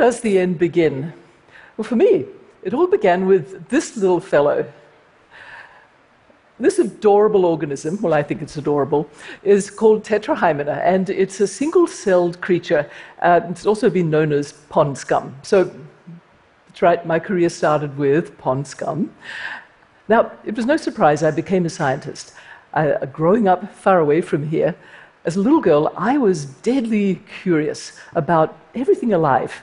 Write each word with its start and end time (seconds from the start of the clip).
does 0.00 0.22
the 0.22 0.38
end 0.38 0.58
begin? 0.58 1.12
Well, 1.76 1.84
for 1.84 1.94
me, 1.94 2.24
it 2.62 2.72
all 2.72 2.86
began 2.86 3.26
with 3.26 3.68
this 3.68 3.98
little 3.98 4.18
fellow. 4.18 4.64
This 6.58 6.78
adorable 6.78 7.44
organism, 7.44 8.00
well, 8.00 8.14
I 8.14 8.22
think 8.22 8.40
it's 8.40 8.56
adorable, 8.56 9.06
is 9.42 9.70
called 9.70 10.02
Tetrahymena, 10.02 10.80
and 10.82 11.10
it's 11.10 11.38
a 11.40 11.46
single 11.46 11.86
celled 11.86 12.40
creature. 12.40 12.90
Uh, 13.20 13.40
it's 13.50 13.66
also 13.66 13.90
been 13.90 14.08
known 14.08 14.32
as 14.32 14.52
pond 14.70 14.96
scum. 14.96 15.36
So, 15.42 15.70
that's 16.66 16.80
right, 16.80 17.04
my 17.04 17.18
career 17.18 17.50
started 17.50 17.98
with 17.98 18.38
pond 18.38 18.66
scum. 18.66 19.12
Now, 20.08 20.32
it 20.46 20.56
was 20.56 20.64
no 20.64 20.78
surprise 20.78 21.22
I 21.22 21.30
became 21.30 21.66
a 21.66 21.70
scientist. 21.70 22.32
Uh, 22.72 23.04
growing 23.04 23.48
up 23.48 23.74
far 23.74 23.98
away 23.98 24.22
from 24.22 24.48
here, 24.48 24.74
as 25.26 25.36
a 25.36 25.40
little 25.40 25.60
girl, 25.60 25.92
I 25.94 26.16
was 26.16 26.46
deadly 26.46 27.20
curious 27.42 27.92
about 28.14 28.56
everything 28.74 29.12
alive. 29.12 29.62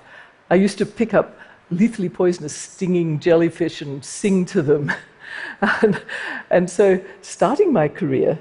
I 0.49 0.55
used 0.55 0.77
to 0.77 0.85
pick 0.85 1.13
up 1.13 1.37
lethally 1.69 2.09
poisonous 2.09 2.55
stinging 2.55 3.19
jellyfish 3.19 3.81
and 3.81 4.03
sing 4.03 4.45
to 4.45 4.61
them. 4.61 4.91
and, 5.61 6.01
and, 6.49 6.70
so, 6.70 7.01
starting 7.21 7.73
my 7.73 7.87
career, 7.87 8.39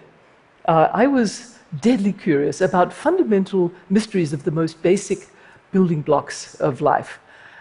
uh, 0.66 0.88
I 0.92 1.06
was 1.06 1.58
deadly 1.80 2.12
curious 2.12 2.60
about 2.60 2.92
fundamental 2.92 3.72
mysteries 3.90 4.32
of 4.32 4.44
the 4.44 4.50
most 4.50 4.82
basic 4.82 5.28
building 5.72 6.02
blocks 6.02 6.54
of 6.56 6.80
life. 6.80 7.18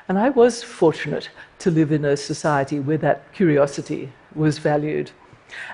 And 0.08 0.20
I 0.20 0.30
was 0.30 0.62
fortunate 0.62 1.30
to 1.60 1.72
live 1.72 1.92
in 1.92 2.06
a 2.06 2.16
society 2.16 2.80
where 2.80 3.00
that 3.00 3.34
curiosity 3.34 4.12
was 4.36 4.60
valued. 4.60 5.12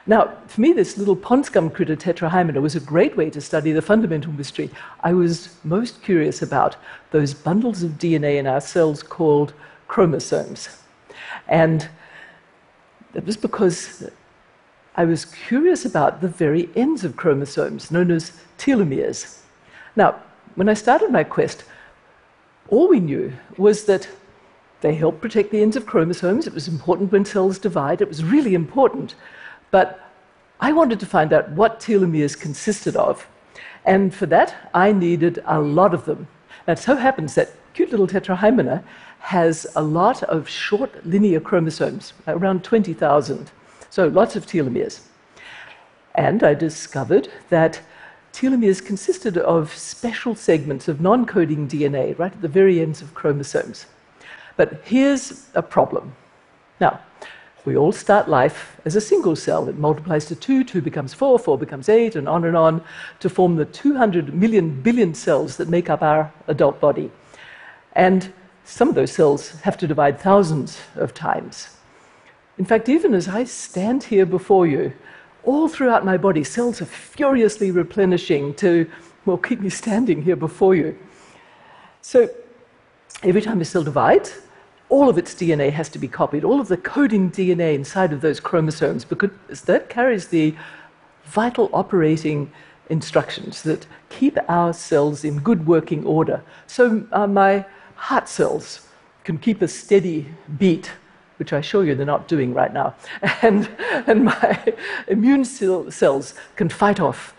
Now, 0.05 0.38
for 0.47 0.61
me, 0.61 0.73
this 0.73 0.97
little 0.97 1.16
pond 1.16 1.45
scum 1.45 1.69
critter, 1.69 1.95
Tetrahymena, 1.95 2.61
was 2.61 2.75
a 2.75 2.80
great 2.80 3.16
way 3.16 3.30
to 3.30 3.41
study 3.41 3.72
the 3.72 3.81
fundamental 3.81 4.33
mystery. 4.33 4.69
I 5.02 5.13
was 5.13 5.55
most 5.63 6.02
curious 6.02 6.41
about 6.41 6.75
those 7.11 7.33
bundles 7.33 7.83
of 7.83 7.91
DNA 7.94 8.38
in 8.38 8.47
our 8.47 8.61
cells 8.61 9.03
called 9.03 9.53
chromosomes. 9.88 10.69
And 11.47 11.88
it 13.13 13.25
was 13.25 13.38
because 13.38 14.09
I 14.95 15.05
was 15.05 15.25
curious 15.25 15.85
about 15.85 16.22
the 16.22 16.28
very 16.28 16.69
ends 16.75 17.03
of 17.03 17.16
chromosomes, 17.16 17.91
known 17.91 18.11
as 18.11 18.33
telomeres. 18.58 19.39
Now, 19.95 20.22
when 20.56 20.67
I 20.67 20.73
started 20.73 21.11
my 21.11 21.23
quest, 21.23 21.63
all 22.69 22.88
we 22.88 23.00
knew 23.00 23.33
was 23.58 23.85
that 23.85 24.08
they 24.81 24.95
help 24.95 25.22
protect 25.22 25.52
the 25.52 25.61
ends 25.61 25.75
of 25.75 25.85
chromosomes. 25.85 26.47
It 26.47 26.53
was 26.53 26.67
important 26.67 27.11
when 27.11 27.23
cells 27.23 27.59
divide. 27.59 28.02
It 28.02 28.08
was 28.08 28.23
really 28.23 28.53
important. 28.53 29.16
But 29.72 30.00
I 30.59 30.72
wanted 30.72 31.00
to 31.00 31.05
find 31.05 31.33
out 31.33 31.50
what 31.52 31.80
telomeres 31.80 32.39
consisted 32.39 32.95
of. 32.95 33.27
And 33.86 34.13
for 34.13 34.28
that, 34.28 34.69
I 34.73 34.91
needed 34.91 35.41
a 35.45 35.59
lot 35.59 35.94
of 35.94 36.05
them. 36.05 36.28
And 36.67 36.78
it 36.78 36.81
so 36.81 36.95
happens 36.95 37.33
that 37.36 37.53
cute 37.73 37.89
little 37.89 38.08
tetrahymena 38.08 38.83
has 39.19 39.66
a 39.75 39.81
lot 39.81 40.22
of 40.23 40.47
short 40.47 41.05
linear 41.05 41.39
chromosomes, 41.39 42.13
around 42.28 42.63
20,000. 42.63 43.52
So 43.89 44.08
lots 44.08 44.36
of 44.36 44.45
telomeres. 44.45 45.02
And 46.16 46.44
I 46.44 46.53
discovered 46.53 47.30
that 47.50 47.81
telomeres 48.33 48.83
consisted 48.83 49.38
of 49.38 49.73
special 49.75 50.35
segments 50.35 50.88
of 50.88 51.02
non 51.02 51.25
coding 51.25 51.67
DNA 51.67 52.17
right 52.19 52.31
at 52.31 52.41
the 52.41 52.47
very 52.47 52.80
ends 52.80 53.02
of 53.02 53.13
chromosomes. 53.13 53.85
But 54.58 54.81
here's 54.83 55.47
a 55.56 55.61
problem. 55.61 56.16
Now, 56.80 57.00
we 57.66 57.78
all 57.78 57.92
start 57.92 58.28
life 58.28 58.80
as 58.86 58.95
a 58.95 59.02
single 59.02 59.36
cell. 59.36 59.70
It 59.70 59.78
multiplies 59.78 60.26
to 60.26 60.36
2, 60.36 60.64
2 60.64 60.81
becomes 60.81 61.14
4, 61.14 61.38
4 61.38 61.58
becomes 61.58 61.90
8, 61.90 62.16
and 62.16 62.28
on 62.28 62.45
and 62.45 62.58
on 62.58 62.84
to 63.19 63.30
form 63.30 63.56
the 63.56 63.66
200 63.66 64.34
million 64.34 64.81
billion 64.81 65.13
cells 65.13 65.58
that 65.58 65.69
make 65.69 65.90
up 65.90 66.02
our 66.02 66.34
adult 66.47 66.80
body. 66.80 67.12
And 67.94 68.34
some 68.66 68.90
of 68.90 68.96
those 68.96 69.12
cells 69.12 69.52
have 69.62 69.78
to 69.78 69.88
divide 69.88 70.19
thousands 70.19 70.80
of 70.96 71.13
times. 71.13 71.78
In 72.58 72.66
fact, 72.66 72.90
even 72.90 73.13
as 73.13 73.28
I 73.28 73.44
stand 73.44 74.03
here 74.03 74.25
before 74.25 74.66
you, 74.66 74.94
all 75.44 75.68
throughout 75.68 76.06
my 76.06 76.18
body, 76.18 76.44
cells 76.44 76.81
are 76.81 76.85
furiously 76.85 77.72
replenishing 77.72 78.53
to, 78.56 78.90
well, 79.25 79.38
keep 79.38 79.59
me 79.59 79.69
standing 79.69 80.22
here 80.22 80.35
before 80.35 80.75
you. 80.75 80.97
So 82.02 82.30
every 83.24 83.41
time 83.41 83.62
a 83.62 83.66
cell 83.66 83.84
divides, 83.84 84.40
all 84.91 85.07
of 85.07 85.18
its 85.18 85.34
DNA 85.34 85.72
has 85.72 85.88
to 85.88 85.97
be 85.97 86.07
copied, 86.07 86.44
all 86.44 86.59
of 86.59 86.68
the 86.68 86.75
coding 86.75 87.31
DNA 87.31 87.74
inside 87.74 88.12
of 88.12 88.19
those 88.19 88.41
chromosomes, 88.41 89.06
because 89.06 89.31
that 89.62 89.88
carries 89.88 90.28
the 90.28 90.53
vital 91.24 91.69
operating 91.72 92.52
instructions 92.90 93.63
that 93.63 93.88
keep 94.09 94.38
our 94.50 94.74
cells 94.74 95.24
in 95.24 95.40
good 95.40 95.66
working 95.66 96.06
order. 96.06 96.44
So 96.68 97.07
uh, 97.13 97.25
my 97.25 97.66
heart 97.96 98.28
cells 98.28 98.85
can 99.24 99.38
keep 99.38 99.62
a 99.62 99.68
steady 99.68 100.28
beat, 100.57 100.91
which 101.38 101.53
I 101.53 101.59
assure 101.59 101.85
you 101.85 101.96
they're 101.96 102.06
not 102.06 102.28
doing 102.28 102.53
right 102.53 102.73
now, 102.73 102.94
and, 103.41 103.69
and 103.79 104.25
my 104.25 104.75
immune 105.08 105.46
cells 105.46 106.34
can 106.58 106.68
fight 106.68 107.00
off 107.00 107.34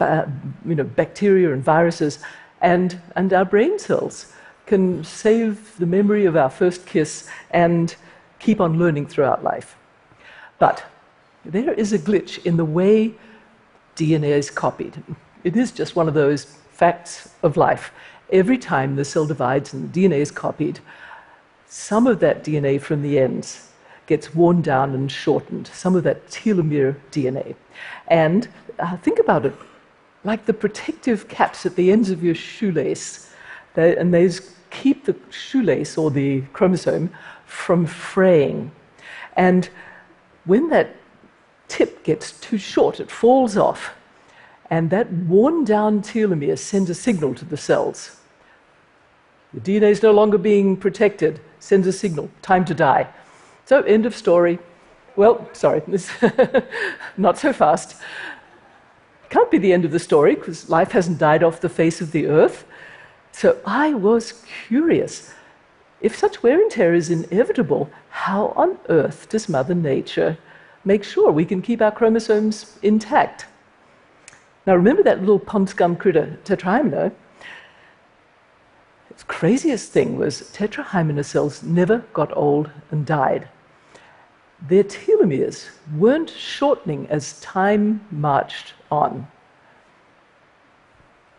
uh, 0.00 0.26
you 0.66 0.74
know, 0.74 0.82
bacteria 0.82 1.52
and 1.52 1.62
viruses, 1.62 2.18
and, 2.60 3.00
and 3.14 3.32
our 3.32 3.44
brain 3.44 3.78
cells 3.78 4.32
can 4.72 5.04
save 5.04 5.76
the 5.76 5.84
memory 5.84 6.24
of 6.24 6.34
our 6.34 6.48
first 6.48 6.86
kiss 6.86 7.28
and 7.50 7.94
keep 8.38 8.58
on 8.58 8.78
learning 8.78 9.04
throughout 9.04 9.44
life. 9.44 9.76
But 10.58 10.82
there 11.44 11.74
is 11.74 11.92
a 11.92 11.98
glitch 11.98 12.42
in 12.46 12.56
the 12.56 12.64
way 12.64 13.12
DNA 13.96 14.30
is 14.30 14.48
copied. 14.50 14.94
It 15.44 15.58
is 15.58 15.72
just 15.72 15.94
one 15.94 16.08
of 16.08 16.14
those 16.14 16.44
facts 16.70 17.28
of 17.42 17.58
life. 17.58 17.92
Every 18.30 18.56
time 18.56 18.96
the 18.96 19.04
cell 19.04 19.26
divides 19.26 19.74
and 19.74 19.92
the 19.92 20.08
DNA 20.08 20.20
is 20.20 20.30
copied, 20.30 20.80
some 21.68 22.06
of 22.06 22.18
that 22.20 22.42
DNA 22.42 22.80
from 22.80 23.02
the 23.02 23.18
ends 23.18 23.68
gets 24.06 24.34
worn 24.34 24.62
down 24.62 24.94
and 24.94 25.12
shortened, 25.12 25.66
some 25.66 25.94
of 25.94 26.02
that 26.04 26.28
telomere 26.28 26.96
DNA. 27.10 27.56
And 28.08 28.48
uh, 28.78 28.96
think 28.96 29.18
about 29.18 29.44
it 29.44 29.54
like 30.24 30.46
the 30.46 30.54
protective 30.54 31.28
caps 31.28 31.66
at 31.66 31.76
the 31.76 31.92
ends 31.92 32.08
of 32.08 32.24
your 32.24 32.34
shoelace 32.34 33.28
they, 33.74 33.96
and 33.96 34.12
those 34.12 34.52
keep 34.72 35.04
the 35.04 35.14
shoelace 35.30 35.96
or 35.96 36.10
the 36.10 36.40
chromosome 36.52 37.10
from 37.46 37.86
fraying. 37.86 38.72
And 39.36 39.68
when 40.44 40.68
that 40.70 40.96
tip 41.68 42.02
gets 42.02 42.32
too 42.40 42.58
short, 42.58 42.98
it 42.98 43.10
falls 43.10 43.56
off. 43.56 43.94
And 44.70 44.90
that 44.90 45.12
worn 45.12 45.64
down 45.64 46.02
telomere 46.02 46.58
sends 46.58 46.90
a 46.90 46.94
signal 46.94 47.34
to 47.34 47.44
the 47.44 47.56
cells. 47.56 48.16
The 49.52 49.60
DNA 49.60 49.90
is 49.90 50.02
no 50.02 50.12
longer 50.12 50.38
being 50.38 50.76
protected, 50.76 51.40
sends 51.60 51.86
a 51.86 51.92
signal, 51.92 52.30
time 52.40 52.64
to 52.64 52.74
die. 52.74 53.06
So, 53.66 53.82
end 53.82 54.06
of 54.06 54.16
story. 54.16 54.58
Well, 55.14 55.46
sorry, 55.52 55.82
not 57.18 57.38
so 57.38 57.52
fast. 57.52 57.96
Can't 59.28 59.50
be 59.50 59.58
the 59.58 59.72
end 59.72 59.84
of 59.84 59.90
the 59.90 59.98
story 59.98 60.34
because 60.34 60.70
life 60.70 60.92
hasn't 60.92 61.18
died 61.18 61.42
off 61.42 61.60
the 61.60 61.68
face 61.68 62.00
of 62.00 62.12
the 62.12 62.26
earth. 62.26 62.64
So 63.32 63.58
I 63.66 63.94
was 63.94 64.44
curious. 64.68 65.32
If 66.00 66.16
such 66.16 66.42
wear 66.42 66.60
and 66.60 66.70
tear 66.70 66.94
is 66.94 67.10
inevitable, 67.10 67.90
how 68.10 68.48
on 68.56 68.78
earth 68.88 69.28
does 69.30 69.48
Mother 69.48 69.74
Nature 69.74 70.36
make 70.84 71.02
sure 71.02 71.32
we 71.32 71.44
can 71.44 71.62
keep 71.62 71.80
our 71.80 71.90
chromosomes 71.90 72.78
intact? 72.82 73.46
Now, 74.66 74.76
remember 74.76 75.02
that 75.02 75.20
little 75.20 75.38
pond 75.38 75.70
scum 75.70 75.96
critter, 75.96 76.38
Tetrahymena? 76.44 77.12
Its 79.10 79.24
craziest 79.24 79.90
thing 79.90 80.16
was 80.16 80.50
Tetrahymena 80.52 81.24
cells 81.24 81.62
never 81.62 81.98
got 82.12 82.36
old 82.36 82.70
and 82.90 83.04
died. 83.04 83.48
Their 84.68 84.84
telomeres 84.84 85.68
weren't 85.96 86.30
shortening 86.30 87.08
as 87.08 87.40
time 87.40 88.06
marched 88.10 88.74
on. 88.90 89.26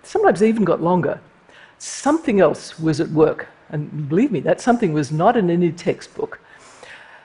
Sometimes 0.01 0.41
they 0.41 0.49
even 0.49 0.65
got 0.65 0.81
longer 0.81 1.21
something 1.83 2.39
else 2.39 2.79
was 2.79 3.01
at 3.01 3.09
work. 3.09 3.47
And 3.69 4.07
believe 4.07 4.31
me, 4.31 4.39
that 4.41 4.61
something 4.61 4.93
was 4.93 5.11
not 5.11 5.35
in 5.35 5.49
any 5.49 5.71
textbook. 5.71 6.39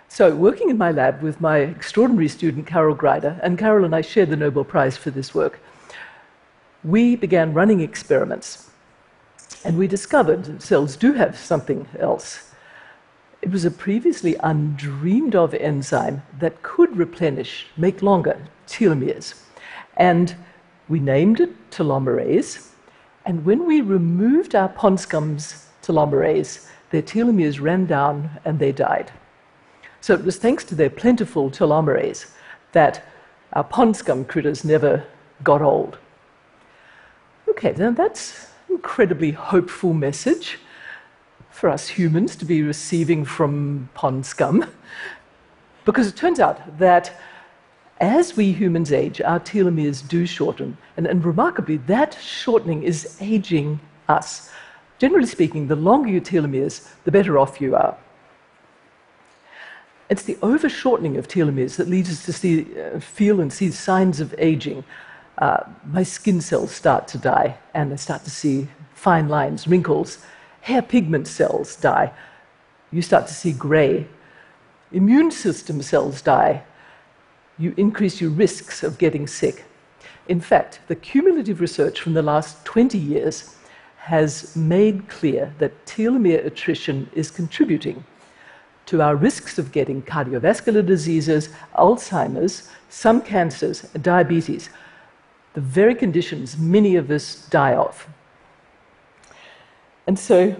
So, 0.08 0.34
working 0.34 0.70
in 0.70 0.78
my 0.78 0.90
lab 0.90 1.22
with 1.22 1.40
my 1.40 1.58
extraordinary 1.58 2.28
student, 2.28 2.66
Carol 2.66 2.96
Greider, 2.96 3.38
and 3.42 3.58
Carol 3.58 3.84
and 3.84 3.94
I 3.94 4.00
shared 4.00 4.30
the 4.30 4.36
Nobel 4.36 4.64
Prize 4.64 4.96
for 4.96 5.10
this 5.10 5.34
work, 5.34 5.60
we 6.82 7.14
began 7.14 7.52
running 7.52 7.80
experiments. 7.80 8.70
And 9.64 9.78
we 9.78 9.86
discovered 9.86 10.44
that 10.44 10.62
cells 10.62 10.96
do 10.96 11.12
have 11.12 11.36
something 11.36 11.86
else. 11.98 12.50
It 13.42 13.50
was 13.50 13.64
a 13.64 13.70
previously 13.70 14.34
undreamed 14.42 15.36
of 15.36 15.54
enzyme 15.54 16.22
that 16.38 16.62
could 16.62 16.96
replenish, 16.96 17.66
make 17.76 18.02
longer 18.02 18.40
telomeres. 18.66 19.40
And 19.96 20.34
we 20.88 21.00
named 21.00 21.40
it 21.40 21.70
telomerase, 21.70 22.68
and 23.28 23.44
when 23.44 23.66
we 23.66 23.82
removed 23.82 24.54
our 24.54 24.70
pond 24.70 24.98
scum's 24.98 25.66
telomerase, 25.82 26.66
their 26.88 27.02
telomeres 27.02 27.60
ran 27.60 27.84
down 27.84 28.30
and 28.46 28.58
they 28.58 28.72
died. 28.72 29.12
So 30.00 30.14
it 30.14 30.24
was 30.24 30.38
thanks 30.38 30.64
to 30.64 30.74
their 30.74 30.88
plentiful 30.88 31.50
telomerase 31.50 32.30
that 32.72 33.04
our 33.52 33.64
pond 33.64 33.98
scum 33.98 34.24
critters 34.24 34.64
never 34.64 35.04
got 35.44 35.60
old. 35.60 35.98
Okay, 37.50 37.74
now 37.76 37.90
that's 37.90 38.46
an 38.68 38.76
incredibly 38.76 39.32
hopeful 39.32 39.92
message. 39.92 40.58
for 41.50 41.68
us 41.68 41.88
humans 41.88 42.36
to 42.36 42.44
be 42.44 42.62
receiving 42.62 43.24
from 43.24 43.90
pond 43.92 44.24
scum, 44.24 44.64
because 45.84 46.06
it 46.06 46.16
turns 46.16 46.40
out 46.40 46.78
that 46.78 47.12
as 48.00 48.36
we 48.36 48.52
humans 48.52 48.92
age, 48.92 49.20
our 49.20 49.40
telomeres 49.40 50.06
do 50.06 50.26
shorten. 50.26 50.76
And, 50.96 51.06
and 51.06 51.24
remarkably, 51.24 51.78
that 51.88 52.16
shortening 52.20 52.82
is 52.82 53.16
aging 53.20 53.80
us. 54.08 54.50
Generally 54.98 55.26
speaking, 55.26 55.68
the 55.68 55.76
longer 55.76 56.08
your 56.08 56.20
telomeres, 56.20 56.88
the 57.04 57.12
better 57.12 57.38
off 57.38 57.60
you 57.60 57.74
are. 57.74 57.96
It's 60.08 60.22
the 60.22 60.36
overshortening 60.36 61.18
of 61.18 61.28
telomeres 61.28 61.76
that 61.76 61.88
leads 61.88 62.10
us 62.10 62.24
to 62.24 62.32
see, 62.32 62.66
uh, 62.80 62.98
feel 62.98 63.40
and 63.40 63.52
see 63.52 63.70
signs 63.70 64.20
of 64.20 64.34
aging. 64.38 64.84
Uh, 65.36 65.64
my 65.86 66.02
skin 66.02 66.40
cells 66.40 66.72
start 66.72 67.06
to 67.08 67.18
die, 67.18 67.58
and 67.74 67.92
I 67.92 67.96
start 67.96 68.24
to 68.24 68.30
see 68.30 68.68
fine 68.94 69.28
lines, 69.28 69.68
wrinkles. 69.68 70.18
Hair 70.62 70.82
pigment 70.82 71.28
cells 71.28 71.76
die. 71.76 72.12
You 72.90 73.02
start 73.02 73.26
to 73.26 73.34
see 73.34 73.52
gray. 73.52 74.06
Immune 74.92 75.30
system 75.30 75.82
cells 75.82 76.22
die. 76.22 76.64
You 77.58 77.74
increase 77.76 78.20
your 78.20 78.30
risks 78.30 78.82
of 78.82 78.98
getting 78.98 79.26
sick. 79.26 79.64
In 80.28 80.40
fact, 80.40 80.80
the 80.88 80.94
cumulative 80.94 81.60
research 81.60 82.00
from 82.00 82.14
the 82.14 82.22
last 82.22 82.64
20 82.64 82.96
years 82.98 83.56
has 83.96 84.54
made 84.56 85.08
clear 85.08 85.52
that 85.58 85.84
telomere 85.86 86.44
attrition 86.46 87.08
is 87.12 87.30
contributing 87.30 88.04
to 88.86 89.02
our 89.02 89.16
risks 89.16 89.58
of 89.58 89.70
getting 89.70 90.00
cardiovascular 90.02 90.84
diseases, 90.84 91.50
Alzheimer's, 91.74 92.70
some 92.88 93.20
cancers, 93.20 93.82
diabetes, 94.00 94.70
the 95.52 95.60
very 95.60 95.94
conditions 95.94 96.56
many 96.56 96.96
of 96.96 97.10
us 97.10 97.46
die 97.50 97.74
of. 97.74 98.08
And 100.06 100.18
so 100.18 100.56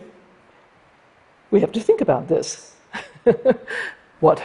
we 1.50 1.60
have 1.60 1.72
to 1.72 1.80
think 1.80 2.02
about 2.02 2.28
this. 2.28 2.74
what 4.20 4.42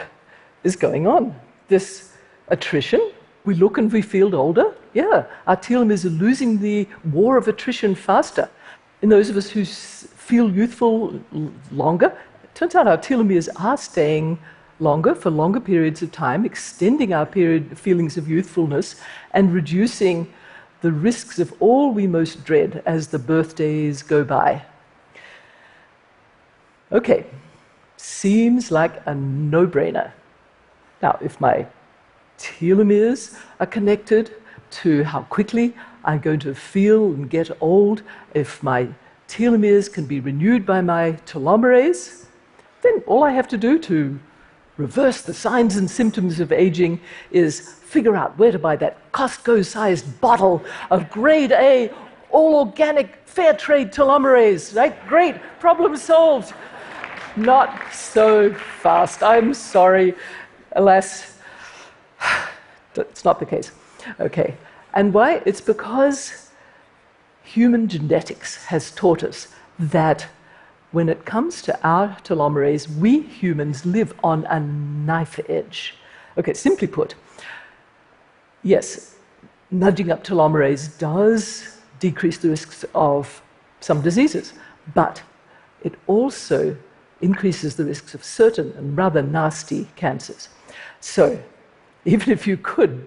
is 0.62 0.76
going 0.76 1.06
on? 1.06 1.38
This 1.68 2.13
attrition, 2.48 3.12
we 3.44 3.54
look 3.54 3.78
and 3.78 3.92
we 3.92 4.02
feel 4.02 4.34
older. 4.34 4.74
Yeah, 4.94 5.26
our 5.46 5.56
telomeres 5.56 6.04
are 6.04 6.10
losing 6.10 6.60
the 6.60 6.88
war 7.12 7.36
of 7.36 7.48
attrition 7.48 7.94
faster. 7.94 8.48
In 9.02 9.08
those 9.08 9.28
of 9.28 9.36
us 9.36 9.50
who 9.50 9.64
feel 9.64 10.50
youthful 10.50 11.20
longer, 11.70 12.16
turns 12.54 12.74
out 12.74 12.86
our 12.86 12.96
telomeres 12.96 13.48
are 13.60 13.76
staying 13.76 14.38
longer 14.80 15.14
for 15.14 15.30
longer 15.30 15.60
periods 15.60 16.02
of 16.02 16.10
time, 16.10 16.44
extending 16.44 17.12
our 17.12 17.26
period 17.26 17.78
feelings 17.78 18.16
of 18.16 18.28
youthfulness 18.28 18.96
and 19.32 19.52
reducing 19.52 20.32
the 20.80 20.92
risks 20.92 21.38
of 21.38 21.54
all 21.60 21.92
we 21.92 22.06
most 22.06 22.44
dread 22.44 22.82
as 22.86 23.08
the 23.08 23.18
birthdays 23.18 24.02
go 24.02 24.24
by. 24.24 24.62
Okay, 26.92 27.26
seems 27.96 28.70
like 28.70 29.00
a 29.06 29.14
no 29.14 29.66
brainer. 29.66 30.12
Now, 31.02 31.18
if 31.20 31.40
my 31.40 31.66
telomeres 32.44 33.38
are 33.58 33.66
connected 33.66 34.34
to 34.70 35.02
how 35.04 35.22
quickly 35.22 35.74
I'm 36.04 36.20
going 36.20 36.40
to 36.40 36.54
feel 36.54 37.06
and 37.06 37.30
get 37.30 37.50
old, 37.60 38.02
if 38.34 38.62
my 38.62 38.88
telomeres 39.28 39.90
can 39.90 40.04
be 40.04 40.20
renewed 40.20 40.66
by 40.66 40.82
my 40.82 41.12
telomerase, 41.26 42.26
then 42.82 43.02
all 43.06 43.24
I 43.24 43.30
have 43.30 43.48
to 43.48 43.56
do 43.56 43.78
to 43.78 44.18
reverse 44.76 45.22
the 45.22 45.32
signs 45.32 45.76
and 45.76 45.90
symptoms 45.90 46.40
of 46.40 46.52
aging 46.52 47.00
is 47.30 47.60
figure 47.60 48.16
out 48.16 48.36
where 48.38 48.52
to 48.52 48.58
buy 48.58 48.76
that 48.76 49.10
Costco 49.12 49.64
sized 49.64 50.20
bottle 50.20 50.62
of 50.90 51.08
grade 51.10 51.52
A, 51.52 51.90
all 52.30 52.56
organic, 52.56 53.16
fair 53.24 53.54
trade 53.54 53.92
telomerase, 53.92 54.76
right? 54.76 54.94
Great, 55.08 55.36
problem 55.60 55.96
solved. 55.96 56.52
Not 57.36 57.92
so 57.92 58.52
fast. 58.52 59.22
I'm 59.22 59.54
sorry. 59.54 60.14
Alas, 60.72 61.33
that's 62.94 63.24
not 63.24 63.38
the 63.40 63.46
case. 63.46 63.70
Okay. 64.20 64.56
And 64.94 65.12
why? 65.12 65.42
It's 65.44 65.60
because 65.60 66.50
human 67.42 67.88
genetics 67.88 68.64
has 68.66 68.90
taught 68.92 69.22
us 69.22 69.48
that 69.78 70.26
when 70.92 71.08
it 71.08 71.24
comes 71.24 71.60
to 71.62 71.78
our 71.86 72.16
telomerase, 72.22 72.88
we 72.98 73.20
humans 73.20 73.84
live 73.84 74.14
on 74.22 74.44
a 74.44 74.60
knife 74.60 75.40
edge. 75.48 75.94
Okay, 76.38 76.54
simply 76.54 76.86
put, 76.86 77.16
yes, 78.62 79.16
nudging 79.70 80.12
up 80.12 80.22
telomerase 80.22 80.96
does 80.98 81.80
decrease 81.98 82.38
the 82.38 82.48
risks 82.48 82.84
of 82.94 83.42
some 83.80 84.02
diseases, 84.02 84.52
but 84.94 85.22
it 85.82 85.94
also 86.06 86.76
increases 87.20 87.74
the 87.76 87.84
risks 87.84 88.14
of 88.14 88.22
certain 88.22 88.72
and 88.72 88.96
rather 88.96 89.22
nasty 89.22 89.88
cancers. 89.96 90.48
So, 91.00 91.42
even 92.04 92.32
if 92.32 92.46
you 92.46 92.56
could 92.56 93.06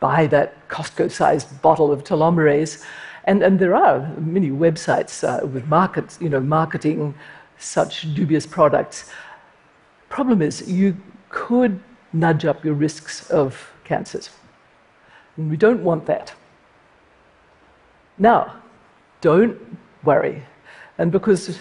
buy 0.00 0.26
that 0.28 0.68
Costco 0.68 1.10
sized 1.10 1.60
bottle 1.62 1.92
of 1.92 2.04
telomerase, 2.04 2.84
and, 3.24 3.42
and 3.42 3.58
there 3.58 3.74
are 3.74 4.06
many 4.18 4.50
websites 4.50 5.24
uh, 5.26 5.44
with 5.46 5.66
markets, 5.66 6.18
you 6.20 6.28
know, 6.28 6.40
marketing 6.40 7.14
such 7.58 8.14
dubious 8.14 8.46
products. 8.46 9.10
Problem 10.08 10.42
is, 10.42 10.68
you 10.70 10.96
could 11.28 11.80
nudge 12.12 12.44
up 12.44 12.64
your 12.64 12.74
risks 12.74 13.28
of 13.30 13.72
cancers. 13.84 14.30
And 15.36 15.50
we 15.50 15.56
don't 15.56 15.82
want 15.82 16.06
that. 16.06 16.32
Now, 18.18 18.62
don't 19.20 19.58
worry. 20.04 20.42
And 20.98 21.10
because, 21.10 21.58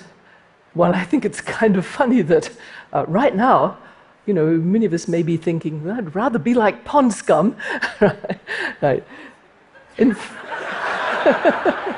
well, 0.75 0.93
I 1.01 1.03
think 1.03 1.25
it's 1.25 1.41
kind 1.41 1.77
of 1.77 1.85
funny 1.85 2.21
that 2.21 2.51
uh, 2.93 3.05
right 3.07 3.35
now, 3.35 3.77
you 4.25 4.33
know, 4.33 4.45
many 4.57 4.85
of 4.85 4.93
us 4.93 5.07
may 5.07 5.23
be 5.23 5.37
thinking, 5.37 5.89
I'd 5.89 6.15
rather 6.15 6.39
be 6.39 6.53
like 6.53 6.83
pond 6.83 7.13
scum. 7.13 7.55
right. 8.81 9.03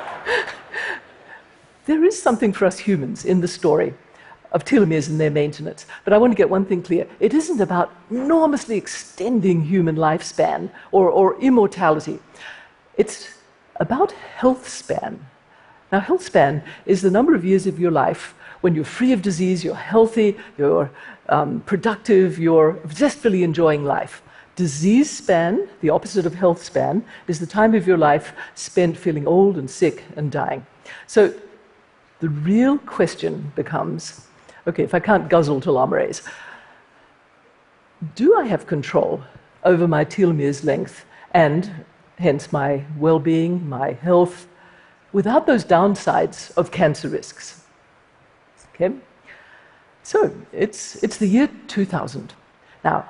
There 1.88 2.04
is 2.04 2.20
something 2.20 2.52
for 2.52 2.66
us 2.66 2.78
humans 2.78 3.24
in 3.24 3.40
the 3.40 3.48
story 3.48 3.94
of 4.52 4.62
telomeres 4.62 5.08
and 5.08 5.18
their 5.18 5.30
maintenance. 5.30 5.86
But 6.04 6.12
I 6.12 6.18
want 6.18 6.32
to 6.32 6.36
get 6.36 6.50
one 6.50 6.66
thing 6.66 6.82
clear 6.82 7.06
it 7.18 7.32
isn't 7.32 7.62
about 7.62 7.90
enormously 8.10 8.76
extending 8.76 9.62
human 9.62 9.96
lifespan 9.96 10.70
or, 10.92 11.08
or 11.08 11.40
immortality, 11.40 12.18
it's 12.98 13.30
about 13.76 14.12
health 14.12 14.68
span. 14.68 15.24
Now, 15.90 16.00
health 16.00 16.24
span 16.24 16.62
is 16.84 17.00
the 17.00 17.10
number 17.10 17.34
of 17.34 17.42
years 17.42 17.66
of 17.66 17.80
your 17.80 17.90
life 17.90 18.34
when 18.60 18.74
you're 18.74 18.84
free 18.84 19.12
of 19.12 19.22
disease, 19.22 19.64
you're 19.64 19.74
healthy, 19.74 20.36
you're 20.56 20.90
um, 21.28 21.60
productive, 21.60 22.38
you're 22.38 22.78
zestfully 22.88 23.42
enjoying 23.42 23.84
life. 23.84 24.22
Disease 24.56 25.10
span, 25.10 25.68
the 25.80 25.90
opposite 25.90 26.26
of 26.26 26.34
health 26.34 26.62
span, 26.62 27.04
is 27.28 27.38
the 27.38 27.46
time 27.46 27.74
of 27.74 27.86
your 27.86 27.96
life 27.96 28.32
spent 28.54 28.96
feeling 28.96 29.26
old 29.26 29.56
and 29.56 29.70
sick 29.70 30.04
and 30.16 30.32
dying. 30.32 30.66
So 31.06 31.32
the 32.20 32.28
real 32.28 32.78
question 32.78 33.52
becomes 33.54 34.24
okay, 34.66 34.82
if 34.82 34.92
I 34.92 35.00
can't 35.00 35.30
guzzle 35.30 35.62
telomerase, 35.62 36.28
do 38.14 38.36
I 38.36 38.44
have 38.44 38.66
control 38.66 39.22
over 39.64 39.88
my 39.88 40.04
telomeres 40.04 40.62
length 40.62 41.06
and 41.32 41.70
hence 42.18 42.52
my 42.52 42.84
well 42.98 43.18
being, 43.18 43.66
my 43.68 43.92
health, 43.92 44.46
without 45.12 45.46
those 45.46 45.64
downsides 45.64 46.54
of 46.56 46.70
cancer 46.70 47.08
risks? 47.08 47.64
Okay? 48.80 48.94
So 50.02 50.34
it's, 50.52 51.02
it's 51.02 51.18
the 51.18 51.26
year 51.26 51.48
2000. 51.66 52.34
Now, 52.84 53.04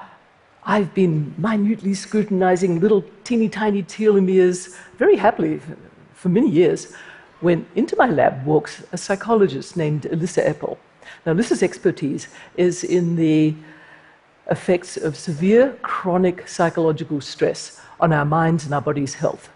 I've 0.64 0.92
been 0.94 1.34
minutely 1.38 1.94
scrutinizing 1.94 2.80
little 2.80 3.04
teeny 3.24 3.48
tiny 3.48 3.82
telomeres 3.82 4.76
very 4.96 5.16
happily 5.16 5.60
for 6.14 6.28
many 6.28 6.50
years 6.50 6.94
when 7.40 7.66
into 7.76 7.96
my 7.96 8.06
lab 8.06 8.44
walks 8.44 8.82
a 8.92 8.98
psychologist 8.98 9.76
named 9.76 10.06
Elissa 10.06 10.42
Epel. 10.42 10.76
Now, 11.24 11.32
Elissa's 11.32 11.62
expertise 11.62 12.28
is 12.56 12.84
in 12.84 13.16
the 13.16 13.54
effects 14.50 14.96
of 14.96 15.16
severe 15.16 15.78
chronic 15.82 16.48
psychological 16.48 17.20
stress 17.20 17.80
on 18.00 18.12
our 18.12 18.24
minds 18.24 18.64
and 18.64 18.74
our 18.74 18.80
body's 18.80 19.14
health. 19.14 19.50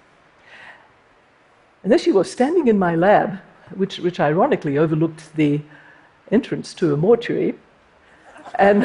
And 1.83 1.91
there 1.91 1.99
she 1.99 2.13
was 2.13 2.31
standing 2.31 2.69
in 2.69 2.79
my 2.79 2.95
lab, 2.95 3.41
which, 3.75 3.99
which 3.99 4.21
ironically 4.21 4.79
overlooked 4.79 5.35
the 5.35 5.61
entrance 6.31 6.75
to 6.75 6.95
a 6.95 6.97
mortuary, 6.97 7.55
and 8.59 8.85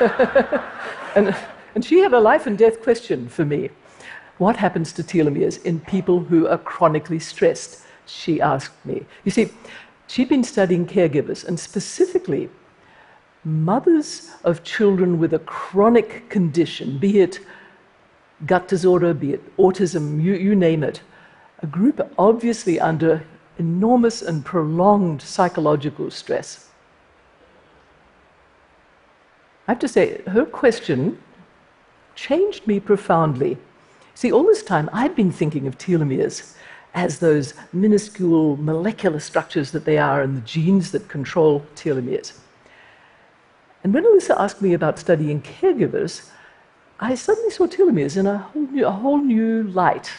And, 1.14 1.34
and 1.74 1.84
she 1.84 1.98
had 1.98 2.12
a 2.12 2.20
life 2.20 2.46
and 2.46 2.56
death 2.56 2.82
question 2.82 3.28
for 3.28 3.44
me. 3.44 3.70
What 4.38 4.56
happens 4.56 4.92
to 4.94 5.02
telomeres 5.02 5.62
in 5.64 5.80
people 5.80 6.20
who 6.20 6.46
are 6.46 6.58
chronically 6.58 7.18
stressed? 7.18 7.84
She 8.06 8.40
asked 8.40 8.84
me. 8.84 9.06
You 9.24 9.30
see, 9.30 9.50
she'd 10.06 10.28
been 10.28 10.44
studying 10.44 10.86
caregivers, 10.86 11.44
and 11.44 11.58
specifically 11.58 12.48
mothers 13.44 14.30
of 14.44 14.62
children 14.64 15.18
with 15.18 15.34
a 15.34 15.38
chronic 15.40 16.28
condition, 16.28 16.98
be 16.98 17.20
it 17.20 17.40
gut 18.46 18.68
disorder, 18.68 19.12
be 19.12 19.34
it 19.34 19.56
autism, 19.56 20.22
you, 20.22 20.34
you 20.34 20.54
name 20.54 20.82
it, 20.82 21.02
a 21.62 21.66
group 21.66 22.00
obviously 22.18 22.80
under 22.80 23.22
enormous 23.60 24.22
and 24.22 24.44
prolonged 24.44 25.22
psychological 25.22 26.10
stress. 26.10 26.68
I 29.68 29.72
have 29.72 29.78
to 29.80 29.88
say, 29.88 30.22
her 30.26 30.44
question 30.44 31.22
changed 32.16 32.66
me 32.66 32.80
profoundly. 32.80 33.56
See, 34.14 34.32
all 34.32 34.42
this 34.42 34.64
time 34.64 34.90
I'd 34.92 35.14
been 35.14 35.30
thinking 35.30 35.66
of 35.66 35.78
telomeres 35.78 36.54
as 36.94 37.20
those 37.20 37.54
minuscule 37.72 38.56
molecular 38.56 39.20
structures 39.20 39.70
that 39.70 39.84
they 39.84 39.98
are 39.98 40.22
and 40.22 40.36
the 40.36 40.46
genes 40.54 40.90
that 40.90 41.08
control 41.08 41.64
telomeres. 41.76 42.32
And 43.84 43.94
when 43.94 44.04
Elissa 44.04 44.40
asked 44.40 44.60
me 44.60 44.72
about 44.74 44.98
studying 44.98 45.40
caregivers, 45.42 46.30
I 46.98 47.14
suddenly 47.14 47.50
saw 47.50 47.66
telomeres 47.66 48.16
in 48.16 48.26
a 48.26 48.38
whole 48.38 48.66
new, 48.66 48.86
a 48.86 48.90
whole 48.90 49.18
new 49.18 49.62
light. 49.64 50.10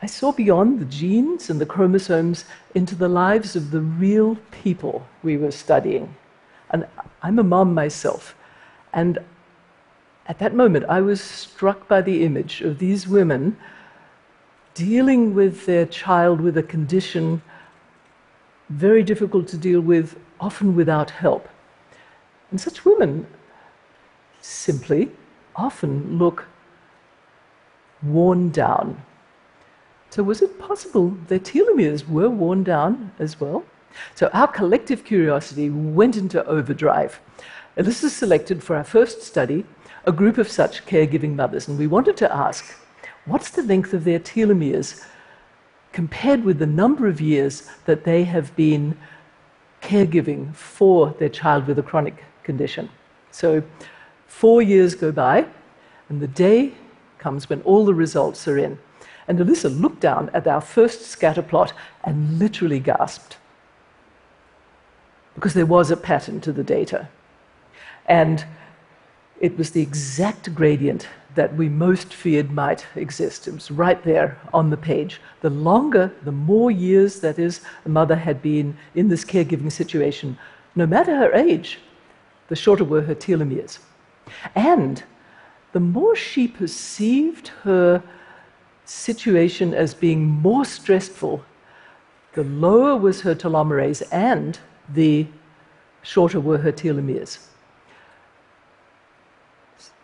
I 0.00 0.06
saw 0.06 0.30
beyond 0.30 0.78
the 0.78 0.84
genes 0.84 1.50
and 1.50 1.60
the 1.60 1.66
chromosomes 1.66 2.44
into 2.74 2.94
the 2.94 3.08
lives 3.08 3.56
of 3.56 3.72
the 3.72 3.80
real 3.80 4.36
people 4.50 5.06
we 5.22 5.36
were 5.36 5.50
studying. 5.50 6.14
And 6.70 6.86
I'm 7.22 7.38
a 7.38 7.42
mom 7.42 7.74
myself. 7.74 8.36
And 8.92 9.18
at 10.26 10.38
that 10.38 10.54
moment, 10.54 10.84
I 10.88 11.00
was 11.00 11.20
struck 11.20 11.88
by 11.88 12.00
the 12.00 12.24
image 12.24 12.60
of 12.60 12.78
these 12.78 13.08
women 13.08 13.56
dealing 14.74 15.34
with 15.34 15.66
their 15.66 15.86
child 15.86 16.40
with 16.40 16.56
a 16.56 16.62
condition 16.62 17.42
very 18.68 19.02
difficult 19.02 19.48
to 19.48 19.56
deal 19.56 19.80
with, 19.80 20.16
often 20.38 20.76
without 20.76 21.10
help. 21.10 21.48
And 22.50 22.60
such 22.60 22.84
women 22.84 23.26
simply 24.40 25.10
often 25.56 26.18
look 26.18 26.46
worn 28.02 28.50
down. 28.50 29.02
So, 30.10 30.22
was 30.22 30.40
it 30.40 30.58
possible 30.58 31.10
their 31.28 31.38
telomeres 31.38 32.08
were 32.08 32.30
worn 32.30 32.64
down 32.64 33.12
as 33.18 33.40
well? 33.40 33.64
So, 34.14 34.28
our 34.32 34.48
collective 34.48 35.04
curiosity 35.04 35.70
went 35.70 36.16
into 36.16 36.44
overdrive. 36.46 37.20
Elissa 37.76 38.10
selected 38.10 38.62
for 38.62 38.76
our 38.76 38.84
first 38.84 39.22
study 39.22 39.64
a 40.06 40.12
group 40.12 40.38
of 40.38 40.48
such 40.48 40.86
caregiving 40.86 41.36
mothers, 41.36 41.68
and 41.68 41.78
we 41.78 41.86
wanted 41.86 42.16
to 42.16 42.34
ask 42.34 42.74
what's 43.26 43.50
the 43.50 43.62
length 43.62 43.92
of 43.92 44.04
their 44.04 44.18
telomeres 44.18 45.04
compared 45.92 46.44
with 46.44 46.58
the 46.58 46.66
number 46.66 47.06
of 47.06 47.20
years 47.20 47.68
that 47.84 48.04
they 48.04 48.24
have 48.24 48.54
been 48.56 48.96
caregiving 49.82 50.54
for 50.54 51.14
their 51.18 51.28
child 51.28 51.66
with 51.66 51.78
a 51.78 51.82
chronic 51.82 52.24
condition. 52.42 52.88
So, 53.30 53.62
four 54.26 54.62
years 54.62 54.94
go 54.94 55.12
by, 55.12 55.46
and 56.08 56.20
the 56.20 56.28
day 56.28 56.72
comes 57.18 57.48
when 57.48 57.60
all 57.62 57.84
the 57.84 57.94
results 57.94 58.48
are 58.48 58.58
in. 58.58 58.78
And 59.28 59.38
Elissa 59.38 59.68
looked 59.68 60.00
down 60.00 60.30
at 60.32 60.46
our 60.46 60.60
first 60.60 61.02
scatter 61.02 61.42
plot 61.42 61.74
and 62.02 62.38
literally 62.38 62.80
gasped 62.80 63.36
because 65.34 65.54
there 65.54 65.66
was 65.66 65.90
a 65.90 65.96
pattern 65.96 66.40
to 66.40 66.52
the 66.52 66.64
data. 66.64 67.08
And 68.06 68.44
it 69.38 69.56
was 69.56 69.70
the 69.70 69.82
exact 69.82 70.52
gradient 70.54 71.06
that 71.36 71.54
we 71.54 71.68
most 71.68 72.12
feared 72.12 72.50
might 72.50 72.86
exist. 72.96 73.46
It 73.46 73.54
was 73.54 73.70
right 73.70 74.02
there 74.02 74.40
on 74.52 74.70
the 74.70 74.76
page. 74.76 75.20
The 75.42 75.50
longer, 75.50 76.12
the 76.24 76.32
more 76.32 76.72
years, 76.72 77.20
that 77.20 77.38
is, 77.38 77.60
a 77.84 77.88
mother 77.88 78.16
had 78.16 78.42
been 78.42 78.76
in 78.96 79.08
this 79.08 79.24
caregiving 79.24 79.70
situation, 79.70 80.36
no 80.74 80.86
matter 80.86 81.14
her 81.14 81.32
age, 81.32 81.78
the 82.48 82.56
shorter 82.56 82.82
were 82.82 83.02
her 83.02 83.14
telomeres. 83.14 83.78
And 84.56 85.04
the 85.72 85.80
more 85.80 86.16
she 86.16 86.48
perceived 86.48 87.48
her 87.62 88.02
situation 88.88 89.74
as 89.74 89.94
being 89.94 90.24
more 90.24 90.64
stressful, 90.64 91.44
the 92.32 92.44
lower 92.44 92.96
was 92.96 93.20
her 93.20 93.34
telomerase 93.34 94.02
and 94.10 94.58
the 94.88 95.26
shorter 96.02 96.40
were 96.40 96.58
her 96.58 96.72
telomeres. 96.72 97.38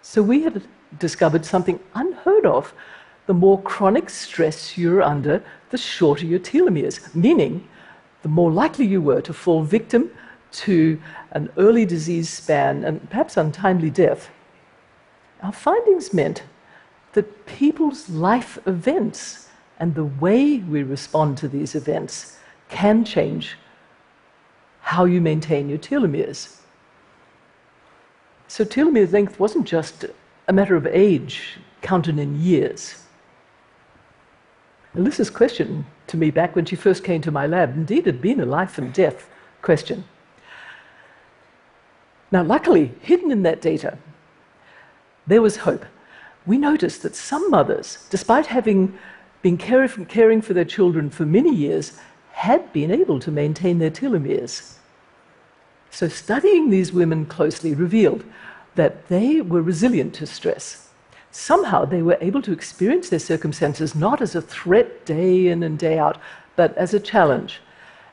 So 0.02 0.22
we 0.22 0.42
had 0.42 0.62
discovered 0.98 1.44
something 1.44 1.80
unheard 1.94 2.46
of. 2.46 2.74
The 3.26 3.34
more 3.34 3.60
chronic 3.62 4.10
stress 4.10 4.76
you're 4.76 5.02
under, 5.02 5.42
the 5.70 5.78
shorter 5.78 6.26
your 6.26 6.40
telomeres, 6.40 7.14
meaning 7.14 7.66
the 8.22 8.28
more 8.28 8.50
likely 8.50 8.86
you 8.86 9.00
were 9.00 9.22
to 9.22 9.32
fall 9.32 9.62
victim 9.62 10.10
to 10.52 11.00
an 11.32 11.50
early 11.56 11.86
disease 11.86 12.28
span 12.28 12.84
and 12.84 13.08
perhaps 13.10 13.36
untimely 13.36 13.90
death. 13.90 14.30
Our 15.42 15.52
findings 15.52 16.12
meant 16.12 16.42
that 17.14 17.46
people's 17.46 18.08
life 18.10 18.58
events 18.66 19.48
and 19.80 19.94
the 19.94 20.04
way 20.04 20.58
we 20.58 20.82
respond 20.82 21.38
to 21.38 21.48
these 21.48 21.74
events 21.74 22.38
can 22.68 23.04
change 23.04 23.56
how 24.80 25.04
you 25.04 25.20
maintain 25.20 25.68
your 25.68 25.78
telomeres. 25.78 26.58
So, 28.48 28.64
telomere 28.64 29.10
length 29.10 29.40
wasn't 29.40 29.66
just 29.66 30.04
a 30.46 30.52
matter 30.52 30.76
of 30.76 30.86
age 30.86 31.58
counted 31.80 32.18
in 32.18 32.40
years. 32.40 33.04
Elissa's 34.96 35.30
question 35.30 35.86
to 36.06 36.16
me 36.16 36.30
back 36.30 36.54
when 36.54 36.64
she 36.64 36.76
first 36.76 37.02
came 37.02 37.20
to 37.22 37.30
my 37.30 37.46
lab 37.46 37.74
indeed 37.74 38.06
had 38.06 38.20
been 38.20 38.40
a 38.40 38.44
life 38.44 38.78
and 38.78 38.92
death 38.92 39.28
question. 39.62 40.04
Now, 42.30 42.42
luckily, 42.42 42.92
hidden 43.00 43.30
in 43.30 43.42
that 43.42 43.60
data, 43.60 43.98
there 45.26 45.42
was 45.42 45.56
hope. 45.58 45.84
We 46.46 46.58
noticed 46.58 47.02
that 47.02 47.16
some 47.16 47.50
mothers, 47.50 48.06
despite 48.10 48.46
having 48.46 48.98
been 49.42 49.56
caring 49.56 50.42
for 50.42 50.54
their 50.54 50.64
children 50.64 51.10
for 51.10 51.24
many 51.24 51.54
years, 51.54 51.98
had 52.32 52.72
been 52.72 52.90
able 52.90 53.20
to 53.20 53.30
maintain 53.30 53.78
their 53.78 53.90
telomeres. 53.90 54.76
So, 55.90 56.08
studying 56.08 56.70
these 56.70 56.92
women 56.92 57.24
closely 57.24 57.74
revealed 57.74 58.24
that 58.74 59.08
they 59.08 59.40
were 59.40 59.62
resilient 59.62 60.14
to 60.14 60.26
stress. 60.26 60.88
Somehow 61.30 61.84
they 61.84 62.02
were 62.02 62.18
able 62.20 62.42
to 62.42 62.52
experience 62.52 63.08
their 63.08 63.18
circumstances 63.18 63.94
not 63.94 64.20
as 64.20 64.34
a 64.34 64.42
threat 64.42 65.06
day 65.06 65.46
in 65.48 65.62
and 65.62 65.78
day 65.78 65.98
out, 65.98 66.18
but 66.56 66.76
as 66.76 66.94
a 66.94 67.00
challenge. 67.00 67.60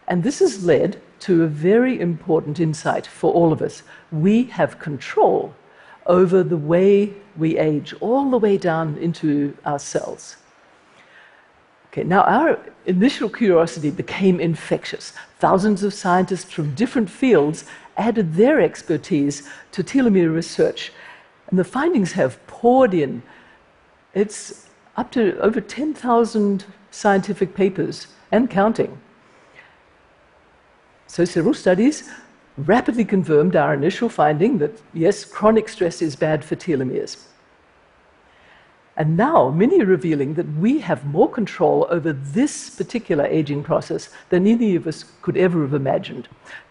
And 0.07 0.23
this 0.23 0.39
has 0.39 0.65
led 0.65 1.01
to 1.21 1.43
a 1.43 1.47
very 1.47 1.99
important 1.99 2.59
insight 2.59 3.07
for 3.07 3.33
all 3.33 3.51
of 3.51 3.61
us. 3.61 3.83
We 4.11 4.43
have 4.45 4.79
control 4.79 5.55
over 6.11 6.43
the 6.43 6.57
way 6.57 7.13
we 7.37 7.57
age, 7.57 7.93
all 8.01 8.29
the 8.29 8.37
way 8.37 8.57
down 8.57 8.97
into 8.97 9.57
our 9.63 9.79
cells. 9.79 10.35
Okay, 11.87 12.03
now 12.03 12.21
our 12.23 12.59
initial 12.85 13.29
curiosity 13.29 13.89
became 13.89 14.39
infectious. 14.39 15.13
Thousands 15.39 15.83
of 15.83 15.93
scientists 15.93 16.51
from 16.51 16.75
different 16.75 17.09
fields 17.09 17.63
added 17.95 18.33
their 18.33 18.59
expertise 18.59 19.49
to 19.71 19.83
telomere 19.83 20.33
research, 20.33 20.91
and 21.47 21.57
the 21.57 21.63
findings 21.63 22.11
have 22.11 22.45
poured 22.45 22.93
in. 22.93 23.23
It's 24.13 24.67
up 24.97 25.11
to 25.13 25.39
over 25.39 25.61
10,000 25.61 26.65
scientific 26.91 27.55
papers 27.55 28.07
and 28.33 28.49
counting. 28.49 28.99
So, 31.07 31.23
several 31.23 31.53
studies 31.53 32.09
rapidly 32.67 33.05
confirmed 33.05 33.55
our 33.55 33.73
initial 33.73 34.09
finding 34.09 34.57
that 34.59 34.81
yes, 34.93 35.25
chronic 35.25 35.69
stress 35.69 36.01
is 36.01 36.15
bad 36.15 36.43
for 36.43 36.55
telomeres. 36.55 37.17
And 38.97 39.15
now 39.15 39.49
many 39.49 39.81
are 39.81 39.85
revealing 39.85 40.33
that 40.35 40.47
we 40.55 40.79
have 40.79 41.05
more 41.05 41.29
control 41.29 41.87
over 41.89 42.11
this 42.11 42.69
particular 42.69 43.25
aging 43.25 43.63
process 43.63 44.09
than 44.29 44.45
any 44.45 44.75
of 44.75 44.85
us 44.85 45.05
could 45.21 45.37
ever 45.37 45.61
have 45.61 45.73
imagined. 45.73 46.27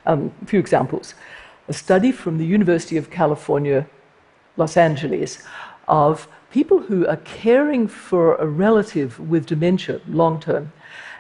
Um, 0.07 0.33
a 0.43 0.47
few 0.47 0.61
examples. 0.61 1.15
A 1.69 1.73
study 1.73 2.13
from 2.13 2.39
the 2.39 2.45
University 2.45 2.97
of 2.97 3.11
California, 3.11 3.87
Los 4.57 4.77
Angeles, 4.77 5.43
of 5.89 6.29
people 6.51 6.81
who 6.81 7.07
are 7.07 7.17
caring 7.19 7.89
for 7.89 8.37
a 8.37 8.47
relative 8.47 9.19
with 9.19 9.47
dementia 9.47 10.01
long 10.07 10.41
term 10.41 10.73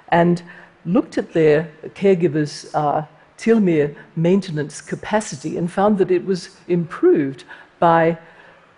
and 0.08 0.42
looked 0.84 1.18
at 1.18 1.32
their 1.32 1.70
caregivers' 1.94 2.70
uh, 2.74 3.06
telomere 3.40 3.96
maintenance 4.16 4.80
capacity 4.82 5.56
and 5.56 5.72
found 5.72 5.96
that 5.98 6.10
it 6.10 6.24
was 6.24 6.56
improved 6.68 7.44
by 7.78 8.18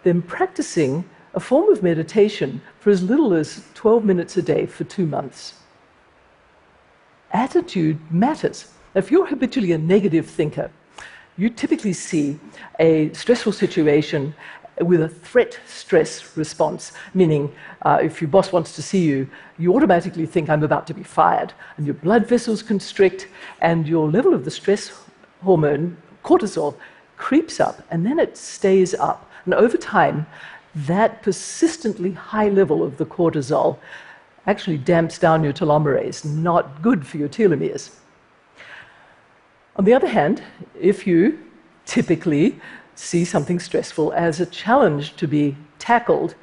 them 0.04 0.22
practicing 0.22 1.04
a 1.34 1.40
form 1.40 1.72
of 1.72 1.82
meditation 1.82 2.60
for 2.78 2.90
as 2.90 3.02
little 3.02 3.34
as 3.34 3.64
12 3.74 4.04
minutes 4.04 4.36
a 4.36 4.42
day 4.42 4.66
for 4.66 4.84
two 4.84 5.06
months. 5.06 5.54
Attitude 7.32 7.98
matters. 8.10 8.72
If 8.94 9.10
you're 9.10 9.26
habitually 9.26 9.72
a 9.72 9.78
negative 9.78 10.26
thinker, 10.26 10.70
you 11.36 11.48
typically 11.48 11.94
see 11.94 12.38
a 12.78 13.12
stressful 13.14 13.52
situation 13.52 14.34
with 14.80 15.02
a 15.02 15.08
threat 15.08 15.58
stress 15.66 16.36
response, 16.36 16.92
meaning 17.14 17.52
uh, 17.82 17.98
if 18.02 18.20
your 18.20 18.28
boss 18.28 18.52
wants 18.52 18.74
to 18.76 18.82
see 18.82 19.04
you, 19.04 19.28
you 19.58 19.74
automatically 19.74 20.26
think, 20.26 20.48
I'm 20.48 20.62
about 20.62 20.86
to 20.86 20.94
be 20.94 21.02
fired, 21.02 21.52
and 21.76 21.86
your 21.86 21.94
blood 21.94 22.26
vessels 22.26 22.62
constrict, 22.62 23.28
and 23.60 23.86
your 23.86 24.10
level 24.10 24.34
of 24.34 24.44
the 24.44 24.50
stress 24.50 24.92
hormone, 25.42 25.96
cortisol, 26.24 26.74
creeps 27.16 27.60
up, 27.60 27.82
and 27.90 28.06
then 28.06 28.18
it 28.18 28.36
stays 28.36 28.94
up. 28.94 29.30
And 29.44 29.54
over 29.54 29.76
time, 29.76 30.26
that 30.74 31.22
persistently 31.22 32.12
high 32.12 32.48
level 32.48 32.82
of 32.82 32.96
the 32.96 33.06
cortisol 33.06 33.78
actually 34.46 34.78
damps 34.78 35.18
down 35.18 35.44
your 35.44 35.52
telomerase, 35.52 36.24
not 36.24 36.82
good 36.82 37.06
for 37.06 37.18
your 37.18 37.28
telomeres. 37.28 37.90
On 39.76 39.84
the 39.84 39.94
other 39.94 40.08
hand, 40.08 40.42
if 40.78 41.06
you 41.06 41.38
typically 41.86 42.60
see 42.94 43.24
something 43.24 43.58
stressful 43.58 44.12
as 44.12 44.40
a 44.40 44.46
challenge 44.46 45.16
to 45.16 45.26
be 45.26 45.56
tackled, 45.78 46.34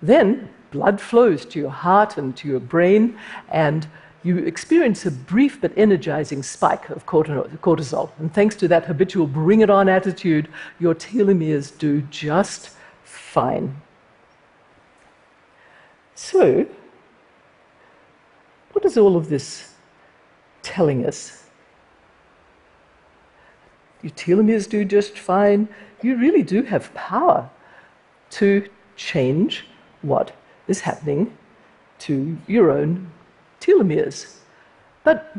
then 0.00 0.48
blood 0.70 1.00
flows 1.00 1.44
to 1.46 1.58
your 1.58 1.70
heart 1.70 2.16
and 2.16 2.36
to 2.36 2.48
your 2.48 2.60
brain, 2.60 3.16
and 3.50 3.86
you 4.24 4.38
experience 4.38 5.04
a 5.04 5.10
brief 5.10 5.60
but 5.60 5.72
energizing 5.76 6.42
spike 6.42 6.88
of 6.90 7.06
cortisol. 7.06 8.10
And 8.18 8.32
thanks 8.32 8.56
to 8.56 8.68
that 8.68 8.84
habitual 8.84 9.26
bring 9.26 9.60
it 9.60 9.70
on 9.70 9.88
attitude, 9.88 10.48
your 10.78 10.94
telomeres 10.94 11.76
do 11.76 12.02
just 12.02 12.70
fine. 13.04 13.80
So, 16.14 16.66
what 18.72 18.84
is 18.84 18.96
all 18.96 19.16
of 19.16 19.28
this 19.28 19.74
telling 20.62 21.04
us? 21.06 21.41
Your 24.02 24.12
telomeres 24.12 24.68
do 24.68 24.84
just 24.84 25.18
fine. 25.18 25.68
You 26.02 26.16
really 26.16 26.42
do 26.42 26.62
have 26.62 26.92
power 26.94 27.48
to 28.30 28.68
change 28.96 29.66
what 30.02 30.34
is 30.68 30.80
happening 30.80 31.36
to 32.00 32.36
your 32.46 32.70
own 32.70 33.10
telomeres. 33.60 34.36
But 35.04 35.36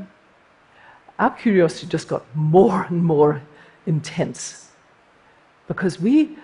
our 1.19 1.31
curiosity 1.31 1.87
just 1.87 2.07
got 2.07 2.25
more 2.35 2.83
and 2.83 3.03
more 3.03 3.41
intense 3.85 4.69
because 5.67 5.99
we 5.99 6.37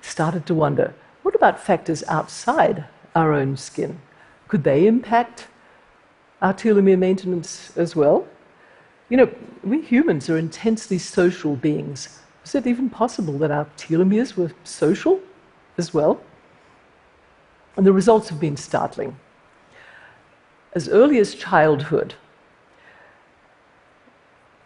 started 0.00 0.46
to 0.46 0.54
wonder 0.54 0.94
what 1.22 1.34
about 1.34 1.58
factors 1.58 2.04
outside 2.08 2.84
our 3.14 3.32
own 3.32 3.56
skin? 3.56 4.00
Could 4.48 4.64
they 4.64 4.86
impact 4.86 5.48
our 6.42 6.52
telomere 6.52 6.98
maintenance 6.98 7.76
as 7.76 7.96
well? 7.96 8.26
You 9.08 9.16
know, 9.18 9.30
we 9.62 9.80
humans 9.80 10.30
are 10.30 10.38
intensely 10.38 10.98
social 10.98 11.56
beings. 11.56 12.20
Is 12.44 12.54
it 12.54 12.66
even 12.66 12.90
possible 12.90 13.38
that 13.38 13.50
our 13.50 13.66
telomeres 13.76 14.36
were 14.36 14.52
social 14.64 15.20
as 15.78 15.92
well? 15.92 16.20
And 17.76 17.86
the 17.86 17.92
results 17.92 18.28
have 18.28 18.40
been 18.40 18.56
startling. 18.56 19.16
As 20.74 20.88
early 20.88 21.18
as 21.18 21.34
childhood, 21.34 22.14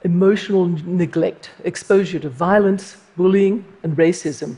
emotional 0.04 0.66
neglect, 0.66 1.50
exposure 1.64 2.18
to 2.20 2.28
violence, 2.28 2.96
bullying, 3.16 3.64
and 3.82 3.96
racism 3.96 4.56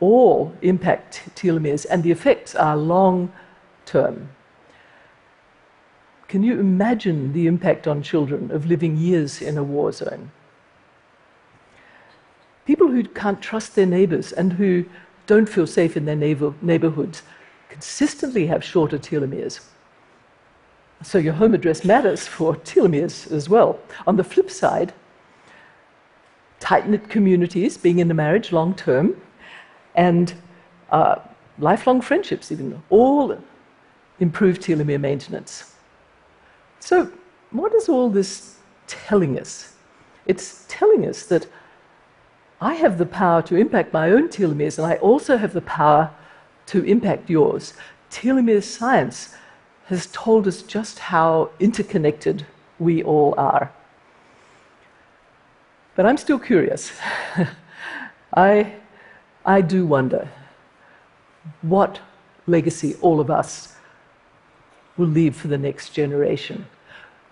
all 0.00 0.54
impact 0.62 1.28
telomeres, 1.34 1.86
and 1.90 2.02
the 2.02 2.10
effects 2.10 2.54
are 2.54 2.76
long 2.76 3.32
term. 3.84 4.28
Can 6.28 6.42
you 6.42 6.60
imagine 6.60 7.32
the 7.32 7.46
impact 7.46 7.88
on 7.88 8.02
children 8.02 8.50
of 8.50 8.66
living 8.66 8.98
years 8.98 9.40
in 9.40 9.56
a 9.56 9.62
war 9.62 9.92
zone? 9.92 10.30
People 12.66 12.88
who 12.88 13.02
can't 13.02 13.40
trust 13.40 13.74
their 13.74 13.86
neighbors 13.86 14.30
and 14.32 14.52
who 14.52 14.84
don't 15.26 15.48
feel 15.48 15.66
safe 15.66 15.96
in 15.96 16.04
their 16.04 16.16
neighbor, 16.16 16.52
neighborhoods 16.60 17.22
consistently 17.70 18.46
have 18.46 18.62
shorter 18.62 18.98
telomeres. 18.98 19.60
So 21.02 21.16
your 21.16 21.32
home 21.32 21.54
address 21.54 21.82
matters 21.82 22.26
for 22.26 22.56
telomeres 22.56 23.30
as 23.32 23.48
well. 23.48 23.78
On 24.06 24.16
the 24.16 24.24
flip 24.24 24.50
side, 24.50 24.92
tight 26.60 26.88
knit 26.88 27.08
communities, 27.08 27.78
being 27.78 28.00
in 28.00 28.10
a 28.10 28.14
marriage 28.14 28.52
long 28.52 28.74
term, 28.74 29.18
and 29.94 30.34
uh, 30.90 31.16
lifelong 31.58 32.02
friendships, 32.02 32.52
even, 32.52 32.82
all 32.90 33.38
improve 34.20 34.58
telomere 34.58 35.00
maintenance. 35.00 35.74
So, 36.80 37.10
what 37.50 37.74
is 37.74 37.88
all 37.88 38.10
this 38.10 38.56
telling 38.86 39.38
us? 39.38 39.74
It's 40.26 40.64
telling 40.68 41.06
us 41.06 41.24
that 41.26 41.46
I 42.60 42.74
have 42.74 42.98
the 42.98 43.06
power 43.06 43.42
to 43.42 43.56
impact 43.56 43.92
my 43.92 44.10
own 44.10 44.28
telomeres, 44.28 44.78
and 44.78 44.86
I 44.86 44.96
also 44.96 45.36
have 45.36 45.52
the 45.52 45.60
power 45.62 46.10
to 46.66 46.84
impact 46.84 47.30
yours. 47.30 47.74
Telomere 48.10 48.62
science 48.62 49.34
has 49.86 50.06
told 50.06 50.46
us 50.46 50.62
just 50.62 50.98
how 50.98 51.50
interconnected 51.60 52.46
we 52.78 53.02
all 53.02 53.34
are. 53.38 53.72
But 55.94 56.06
I'm 56.06 56.16
still 56.16 56.38
curious. 56.38 56.92
I, 58.34 58.74
I 59.44 59.60
do 59.62 59.86
wonder 59.86 60.28
what 61.62 62.00
legacy 62.46 62.96
all 63.00 63.20
of 63.20 63.30
us 63.30 63.74
will 64.98 65.06
leave 65.06 65.34
for 65.36 65.48
the 65.48 65.56
next 65.56 65.90
generation. 65.90 66.66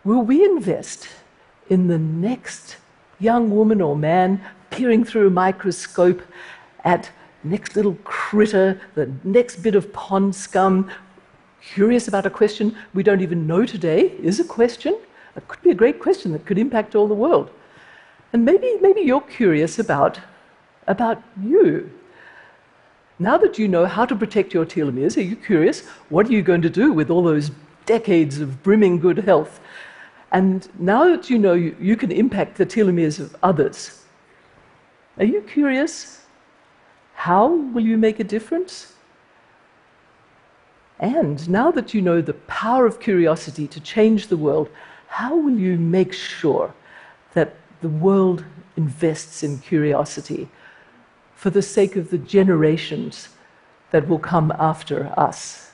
Will 0.05 0.23
we 0.23 0.45
invest 0.45 1.09
in 1.69 1.89
the 1.89 1.99
next 1.99 2.77
young 3.19 3.51
woman 3.51 3.81
or 3.81 3.97
man 3.97 4.41
peering 4.71 5.05
through 5.05 5.27
a 5.27 5.31
microscope 5.31 6.23
at 6.85 7.11
next 7.43 7.77
little 7.77 7.97
critter, 8.05 8.81
the 8.95 9.11
next 9.25 9.57
bit 9.57 9.75
of 9.75 9.93
pond 9.93 10.35
scum, 10.35 10.91
curious 11.61 12.07
about 12.09 12.27
a 12.27 12.31
question 12.31 12.77
we 12.95 13.03
don't 13.03 13.21
even 13.21 13.47
know 13.47 13.67
today 13.67 14.13
is 14.23 14.39
a 14.39 14.45
question. 14.45 14.97
It 15.35 15.49
could 15.49 15.63
be 15.63 15.71
a 15.71 15.75
great 15.75 16.01
question 16.01 16.33
that 16.33 16.47
could 16.47 16.59
impact 16.59 16.95
all 16.95 17.09
the 17.09 17.15
world. 17.15 17.51
And 18.33 18.45
maybe, 18.45 18.77
maybe 18.81 19.01
you're 19.01 19.21
curious 19.21 19.79
about, 19.79 20.21
about 20.87 21.23
you. 21.43 21.91
Now 23.19 23.39
that 23.39 23.59
you 23.59 23.67
know 23.67 23.87
how 23.87 24.05
to 24.05 24.15
protect 24.15 24.53
your 24.53 24.67
telomeres, 24.67 25.17
are 25.17 25.23
you 25.23 25.37
curious? 25.37 25.87
What 26.11 26.27
are 26.29 26.33
you 26.33 26.43
going 26.43 26.63
to 26.63 26.71
do 26.71 26.93
with 26.93 27.11
all 27.11 27.23
those 27.23 27.51
decades 27.87 28.41
of 28.41 28.63
brimming 28.63 28.99
good 28.99 29.19
health? 29.19 29.59
And 30.33 30.69
now 30.79 31.05
that 31.05 31.31
you 31.31 31.39
know 31.39 31.55
you, 31.55 31.75
you 31.81 31.97
can 31.97 32.13
impact 32.13 32.59
the 32.59 32.67
telomeres 32.67 33.19
of 33.19 33.35
others, 33.43 34.03
are 35.19 35.25
you 35.25 35.41
curious? 35.41 36.27
How 37.15 37.47
will 37.47 37.83
you 37.83 37.97
make 37.97 38.21
a 38.21 38.25
difference? 38.25 38.93
And 40.99 41.49
now 41.49 41.71
that 41.71 41.95
you 41.95 42.03
know 42.03 42.21
the 42.21 42.35
power 42.35 42.85
of 42.85 43.01
curiosity 43.01 43.67
to 43.69 43.81
change 43.81 44.27
the 44.27 44.37
world, 44.37 44.69
how 45.09 45.35
will 45.37 45.59
you 45.59 45.79
make 45.79 46.13
sure 46.13 46.75
that 47.33 47.55
the 47.81 47.89
world 47.89 48.45
invests 48.77 49.43
in 49.43 49.59
curiosity? 49.59 50.49
For 51.37 51.51
the 51.51 51.63
sake 51.63 51.95
of 51.95 52.11
the 52.11 52.19
generations 52.19 53.29
that 53.93 54.09
will 54.09 54.19
come 54.19 54.51
after 54.59 55.13
us. 55.17 55.71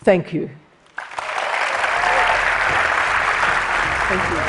Thank 0.00 0.32
you. 0.32 0.50
Thank 4.08 4.32
you. 4.32 4.47